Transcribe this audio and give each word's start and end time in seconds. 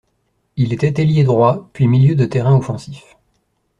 Il 0.57 0.73
était 0.73 0.99
ailier 0.99 1.23
droit 1.23 1.69
puis 1.73 1.87
milieu 1.87 2.15
de 2.15 2.25
terrain 2.25 2.57
offensif. 2.57 3.15